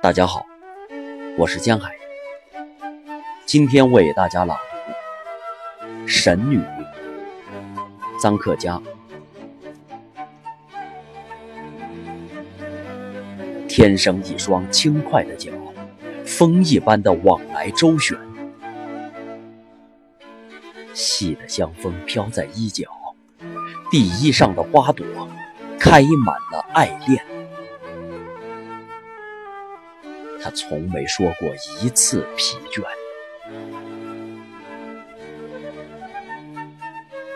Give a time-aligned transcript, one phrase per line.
[0.00, 0.46] 大家好，
[1.36, 1.96] 我是江海，
[3.46, 4.56] 今天为大家朗
[5.80, 6.58] 读《神女》，
[8.22, 8.80] 臧克家。
[13.78, 15.52] 天生一双轻快的脚，
[16.26, 18.18] 风一般的往来周旋，
[20.92, 22.88] 细的香风飘在衣角，
[23.88, 25.06] 地衣上的花朵
[25.78, 27.24] 开满了爱恋。
[30.42, 31.48] 他从没说过
[31.80, 32.82] 一次疲倦。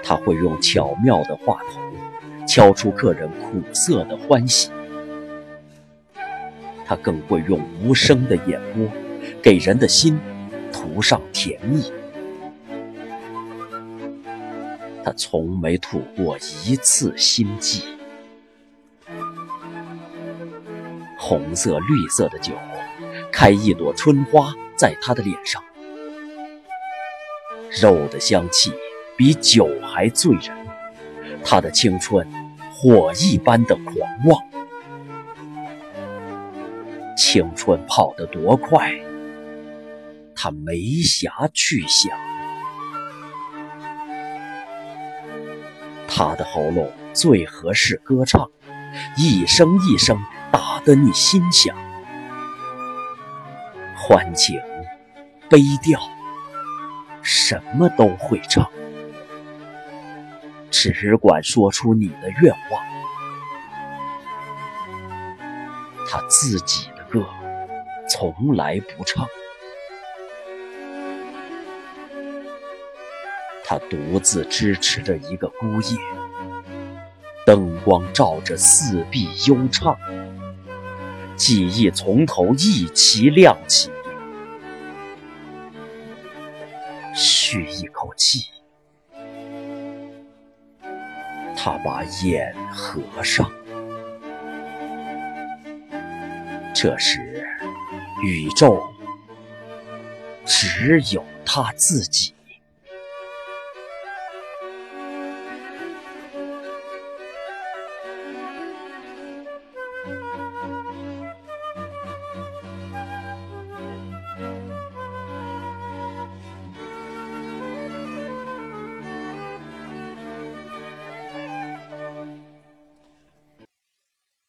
[0.03, 1.81] 他会用巧妙的话头
[2.49, 4.73] 敲出客人苦涩的欢喜。
[6.93, 8.87] 他更会用无声的眼波
[9.43, 10.21] 给人的心
[10.71, 11.91] 涂上甜蜜。
[15.03, 17.83] 他从没吐过一次心悸。
[21.17, 22.53] 红色、绿色的酒。
[23.33, 25.65] 开一朵春花在他的脸上，
[27.81, 28.71] 肉的香气
[29.17, 30.55] 比酒还醉人。
[31.43, 32.31] 他的青春
[32.71, 33.97] 火一般的狂
[34.27, 34.39] 妄，
[37.17, 38.93] 青春跑得多快，
[40.35, 42.11] 他没暇去想。
[46.09, 48.51] 他的喉咙最合适歌唱，
[49.17, 50.19] 一声一声
[50.51, 51.77] 打得你心响。
[53.97, 54.61] 欢情、
[55.49, 56.01] 悲调，
[57.23, 58.69] 什么都会唱，
[60.71, 62.83] 只管说出你的愿望。
[66.11, 66.91] 他自己
[68.13, 69.27] 从来不唱，
[73.65, 75.99] 他独自支持着一个孤夜，
[77.47, 79.97] 灯光照着四壁幽唱。
[81.37, 83.91] 记忆从头一齐亮起，
[87.15, 88.45] 吁一口气，
[91.57, 93.51] 他把眼合上。
[96.75, 97.32] 这时，
[98.23, 98.81] 宇宙
[100.47, 102.33] 只有他自己。